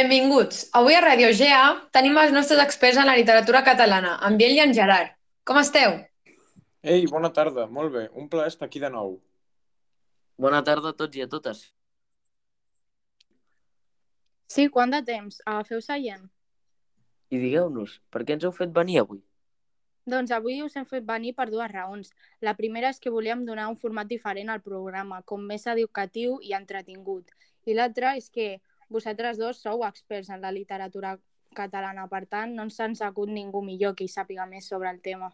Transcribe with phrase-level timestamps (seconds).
[0.00, 0.70] Benvinguts.
[0.72, 4.60] Avui a Radio GA tenim els nostres experts en la literatura catalana, en Biel i
[4.62, 5.10] en Gerard.
[5.44, 5.98] Com esteu?
[6.80, 8.06] Ei, bona tarda, molt bé.
[8.16, 9.18] Un plaer estar aquí de nou.
[10.40, 11.60] Bona tarda a tots i a totes.
[14.48, 15.42] Sí, quant de temps?
[15.44, 16.24] Agafeu seient.
[17.28, 19.20] I digueu-nos, per què ens heu fet venir avui?
[20.08, 22.14] Doncs avui us hem fet venir per dues raons.
[22.40, 26.56] La primera és que volíem donar un format diferent al programa, com més educatiu i
[26.56, 27.28] entretingut.
[27.68, 28.54] I l'altra és que
[28.90, 31.16] vosaltres dos sou experts en la literatura
[31.56, 35.00] catalana, per tant, no ens ha acut ningú millor que hi sàpiga més sobre el
[35.02, 35.30] tema.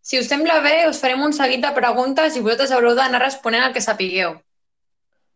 [0.00, 3.64] Si us sembla bé, us farem un seguit de preguntes i vosaltres haureu d'anar responent
[3.68, 4.36] el que sapigueu.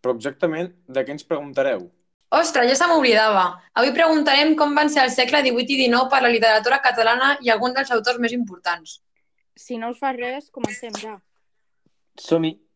[0.03, 1.89] Però exactament de què ens preguntareu?
[2.39, 3.45] Ostres, ja se m'oblidava.
[3.81, 7.51] Avui preguntarem com van ser el segle XVIII i XIX per la literatura catalana i
[7.51, 8.99] alguns dels autors més importants.
[9.57, 11.17] Si no us fa res, comencem ja.
[12.21, 12.68] Som-hi!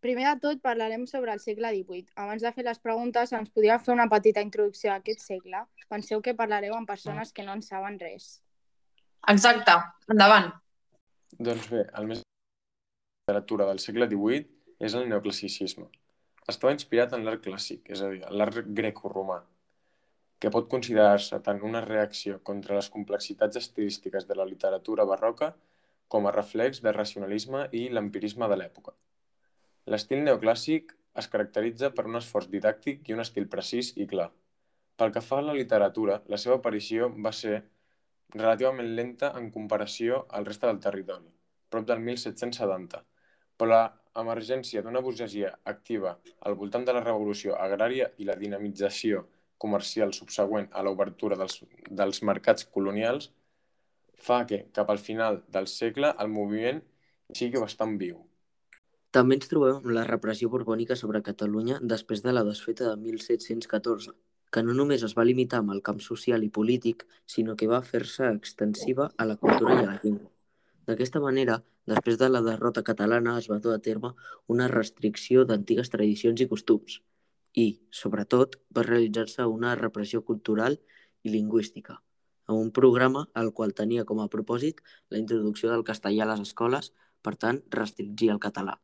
[0.00, 2.06] Primer de tot parlarem sobre el segle XVIII.
[2.22, 5.60] Abans de fer les preguntes, ens podria fer una petita introducció a aquest segle.
[5.92, 8.30] Penseu que parlareu amb persones que no en saben res.
[9.28, 9.74] Exacte.
[10.08, 10.48] Endavant.
[11.36, 14.46] Doncs bé, el més la literatura del segle XVIII
[14.88, 15.84] és el neoclassicisme.
[16.48, 19.42] Estava inspirat en l'art clàssic, és a dir, l'art greco-romà,
[20.40, 25.52] que pot considerar-se tant una reacció contra les complexitats estilístiques de la literatura barroca
[26.08, 28.96] com a reflex de racionalisme i l'empirisme de l'època.
[29.86, 30.92] L'estil neoclàssic
[31.22, 34.28] es caracteritza per un esforç didàctic i un estil precís i clar.
[34.96, 37.62] Pel que fa a la literatura, la seva aparició va ser
[38.34, 41.32] relativament lenta en comparació al reste del territori,
[41.72, 43.02] prop del 1770,
[43.56, 49.24] però l'emergència d'una burgesia activa al voltant de la revolució agrària i la dinamització
[49.58, 53.30] comercial subsegüent a l'obertura dels, dels mercats colonials
[54.28, 56.82] fa que, cap al final del segle, el moviment
[57.36, 58.29] sigui bastant viu.
[59.16, 64.12] També ens trobem amb la repressió borbònica sobre Catalunya després de la desfeta de 1714,
[64.54, 67.80] que no només es va limitar amb el camp social i polític, sinó que va
[67.86, 70.30] fer-se extensiva a la cultura i a la llengua.
[70.86, 71.56] D'aquesta manera,
[71.90, 74.12] després de la derrota catalana es va dur a terme
[74.54, 77.00] una restricció d'antigues tradicions i costums
[77.64, 80.78] i, sobretot, va realitzar-se una repressió cultural
[81.26, 81.96] i lingüística,
[82.46, 86.46] amb un programa al qual tenia com a propòsit la introducció del castellà a les
[86.46, 86.92] escoles,
[87.26, 88.78] per tant, restringir el català.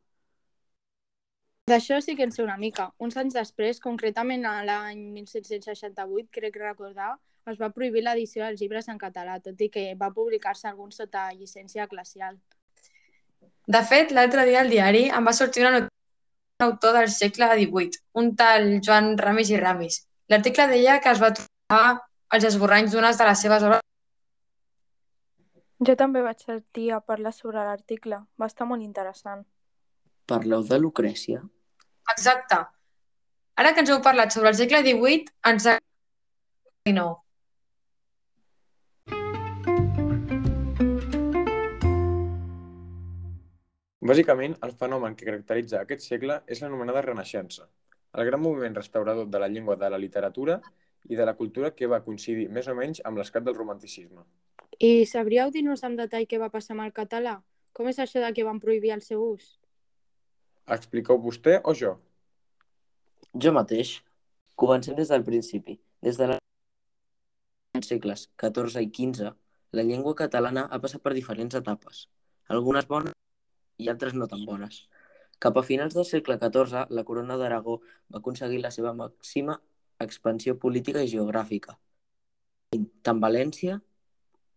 [1.67, 2.91] D'això sí que en sé una mica.
[3.03, 7.17] Uns anys després, concretament a l'any 1768, crec recordar,
[7.51, 11.25] es va prohibir l'edició dels llibres en català, tot i que va publicar-se alguns sota
[11.33, 12.37] llicència eclesial.
[13.67, 17.49] De fet, l'altre dia al diari em va sortir una notícia d'un autor del segle
[17.51, 19.99] XVIII, un tal Joan Ramis i Ramis.
[20.31, 21.99] L'article deia que es va trobar
[22.31, 23.83] els esborranys d'unes de les seves obres.
[25.83, 28.23] Jo també vaig sentir a parlar sobre l'article.
[28.39, 29.43] Va estar molt interessant.
[30.27, 31.43] Parleu de Lucrècia?
[32.13, 32.59] Exacte.
[33.57, 37.15] Ara que ens heu parlat sobre el segle XVIII, ens XIX.
[44.07, 47.65] Bàsicament, el fenomen que caracteritza aquest segle és l'anomenada Renaixença,
[48.15, 50.61] el gran moviment restaurador de la llengua de la literatura
[51.09, 54.23] i de la cultura que va coincidir més o menys amb l'esclat del romanticisme.
[54.79, 57.39] I sabríeu dir-nos amb detall què va passar amb el català?
[57.73, 59.57] Com és això de que van prohibir el seu ús?
[60.75, 61.93] Expliqueu vostè o jo?
[63.43, 64.01] Jo mateix.
[64.59, 65.77] Comencem des del principi.
[66.03, 66.37] Des de la
[67.87, 69.31] segles XIV i XV,
[69.77, 72.07] la llengua catalana ha passat per diferents etapes,
[72.49, 73.15] algunes bones
[73.77, 74.81] i altres no tan bones.
[75.39, 77.79] Cap a finals del segle XIV, la corona d'Aragó
[78.11, 79.59] va aconseguir la seva màxima
[80.03, 81.77] expansió política i geogràfica,
[83.07, 83.79] tant València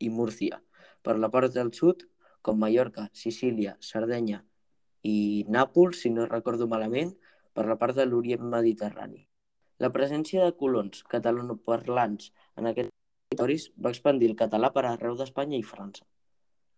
[0.01, 0.63] i Múrcia,
[1.05, 2.09] per la part del sud,
[2.43, 4.41] com Mallorca, Sicília, Sardenya
[5.07, 7.13] i Nàpols, si no recordo malament,
[7.55, 9.27] per la part de l'Orient Mediterrani.
[9.81, 15.57] La presència de colons catalanoparlants en aquests territoris va expandir el català per arreu d'Espanya
[15.59, 16.05] i França.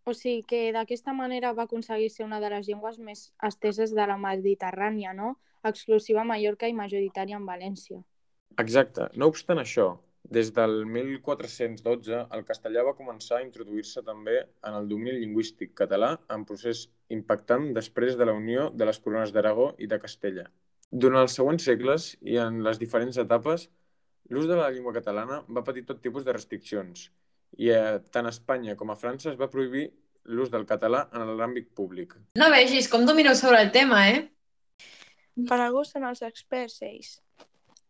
[0.05, 4.07] O sigui que d'aquesta manera va aconseguir ser una de les llengües més esteses de
[4.07, 5.37] la Mediterrània, no?
[5.63, 8.01] Exclusiva a Mallorca i majoritària en València.
[8.59, 9.07] Exacte.
[9.15, 9.93] No obstant això,
[10.33, 16.15] des del 1412 el castellà va començar a introduir-se també en el domini lingüístic català
[16.37, 16.87] en procés
[17.17, 20.47] impactant després de la unió de les corones d'Aragó i de Castella.
[20.91, 23.69] Durant els següents segles i en les diferents etapes,
[24.33, 27.11] l'ús de la llengua catalana va patir tot tipus de restriccions
[27.61, 29.91] i eh, tant a Espanya com a França es va prohibir
[30.33, 32.15] l'ús del català en l'àmbit públic.
[32.41, 34.23] No vegis com domineu sobre el tema, eh?
[35.49, 37.17] Per algú són els experts ells.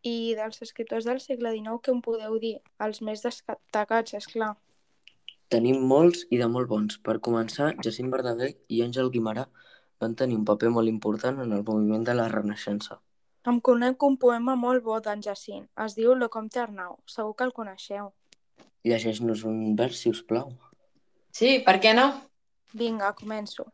[0.02, 2.56] I dels escriptors del segle XIX, què em podeu dir?
[2.82, 4.56] Els més destacats, és clar.
[5.52, 6.99] Tenim molts i de molt bons.
[7.06, 9.46] Per començar, Jacint Verdaguer i Àngel Guimarà
[10.02, 12.99] van tenir un paper molt important en el moviment de la Renaixença.
[13.46, 15.69] Em conec un poema molt bo d'en Jacint.
[15.84, 16.98] Es diu Le Comte Arnau.
[17.06, 18.10] Segur que el coneixeu.
[18.87, 20.50] Llegeix-nos un vers, si us plau.
[21.31, 22.08] Sí, per què no?
[22.75, 23.69] Vinga, començo.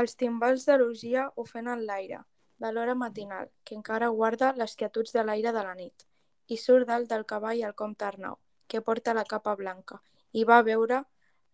[0.00, 2.22] Els timbals d'elogia ofenen l'aire,
[2.64, 6.06] de l'hora matinal, que encara guarda les quietuds de l'aire de la nit.
[6.48, 8.38] I surt dalt del cavall el comte Arnau,
[8.68, 10.00] que porta la capa blanca,
[10.32, 11.04] i va veure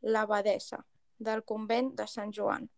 [0.03, 0.85] l'abadessa
[1.19, 2.69] del convent de Sant Joan.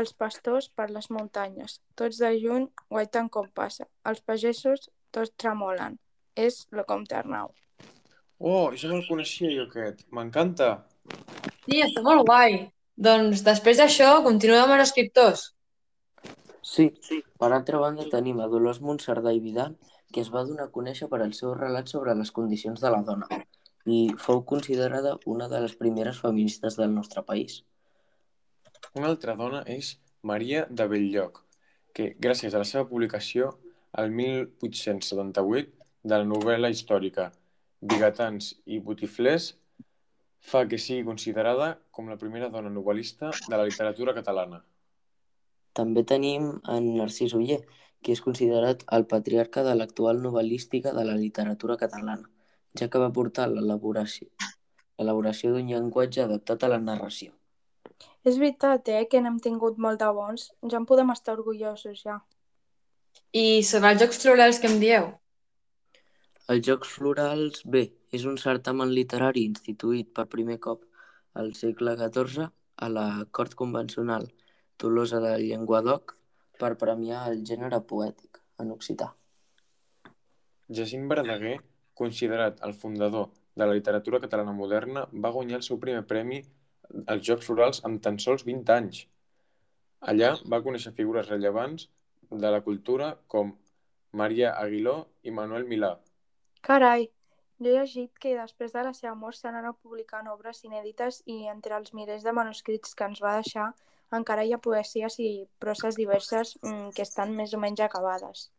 [0.00, 3.84] Els pastors per les muntanyes, tots de juny guaiten com passa.
[4.08, 5.98] Els pagesos tots tremolen.
[6.34, 7.50] És el comte Arnau.
[8.40, 10.06] Oh, ja me'l coneixia jo aquest.
[10.16, 10.70] M'encanta.
[11.66, 12.56] Sí, està molt guai.
[12.96, 15.50] Doncs després d'això, continuem amb els escriptors.
[16.62, 16.92] Sí,
[17.38, 19.74] per altra banda tenim a Dolors Monserdà i Vidal,
[20.12, 23.02] que es va donar a conèixer per al seu relat sobre les condicions de la
[23.02, 23.28] dona
[23.84, 27.64] i fou considerada una de les primeres feministes del nostre país.
[28.94, 31.40] Una altra dona és Maria de Belllloc,
[31.94, 33.56] que, gràcies a la seva publicació
[33.98, 35.72] el 1878
[36.02, 37.32] de la novel·la històrica
[37.82, 39.52] Vigatans i botiflers,
[40.38, 44.62] fa que sigui considerada com la primera dona novel·lista de la literatura catalana.
[45.72, 47.62] També tenim en Narcís Oller,
[48.02, 52.28] que és considerat el patriarca de l'actual novel·lística de la literatura catalana,
[52.78, 54.28] ja que va portar l'elaboració
[55.02, 57.32] l'elaboració d'un llenguatge adaptat a la narració.
[58.24, 60.52] És veritat, eh, que n'hem tingut molt de bons.
[60.70, 62.20] Ja en podem estar orgullosos, ja.
[63.32, 65.10] I sobre els Jocs Florals, què em dieu?
[66.52, 70.84] Els Jocs Florals, bé, és un certamen literari instituït per primer cop
[71.34, 74.28] al segle XIV a la Cort Convencional
[74.82, 76.16] Tolosa del Llenguadoc
[76.58, 79.12] per premiar el gènere poètic en occità.
[80.78, 81.58] Jacint Verdaguer,
[81.94, 86.40] considerat el fundador de la literatura catalana moderna, va guanyar el seu primer premi
[87.06, 89.04] als Jocs Florals amb tan sols 20 anys.
[90.12, 91.86] Allà va conèixer figures rellevants
[92.44, 93.52] de la cultura com
[94.22, 95.92] Maria Aguiló i Manuel Milà.
[96.66, 97.06] Carai,
[97.62, 101.44] jo he llegit que després de la seva mort s'han anat publicant obres inèdites i
[101.54, 103.70] entre els milers de manuscrits que ens va deixar
[104.18, 105.30] encara hi ha poesies i
[105.62, 108.50] proses diverses mm, que estan més o menys acabades.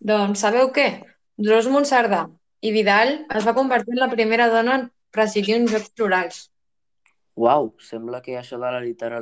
[0.00, 0.88] Doncs sabeu què?
[1.36, 2.26] Dolors Monserdà
[2.64, 6.38] i Vidal es va convertir en la primera dona en presidir uns Jocs Florals.
[7.36, 9.20] Uau, sembla que això de la litera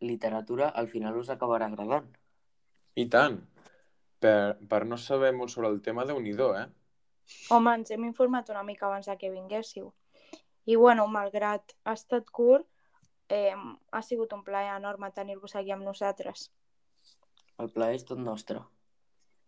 [0.00, 2.08] literatura al final us acabarà agradant.
[2.94, 3.40] I tant!
[4.20, 6.66] Per, per no saber molt sobre el tema, déu nhi eh?
[7.50, 9.92] Home, ens hem informat una mica abans de que vinguéssiu.
[10.66, 12.66] I bueno, malgrat ha estat curt,
[13.28, 13.54] eh,
[13.92, 16.50] ha sigut un plaer enorme tenir-vos aquí amb nosaltres.
[17.58, 18.60] El plaer és tot nostre.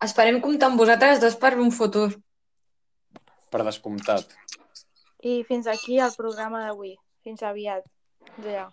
[0.04, 2.08] Esperem comptar amb vosaltres dos per un futur.
[3.50, 4.34] Per descomptat.
[5.24, 6.94] I fins aquí el programa d'avui.
[7.26, 7.88] Fins aviat.
[8.44, 8.68] Ja.